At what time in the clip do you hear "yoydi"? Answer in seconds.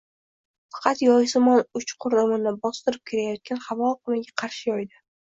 4.71-4.99